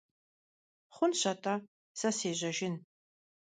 [0.95, 1.55] Хъунщ атӏэ,
[1.99, 2.75] сэ сежьэжын.